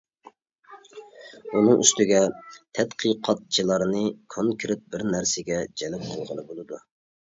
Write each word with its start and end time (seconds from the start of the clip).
ئۇنىڭ 1.51 1.83
ئۈستىگە 1.83 2.23
تەتقىقاتچىلارنى 2.55 4.05
كونكرېت 4.37 4.85
بىرنەرسىگە 4.93 5.65
جەلپ 5.81 6.13
قىلغىلى 6.13 6.53
بولىدۇ. 6.53 6.87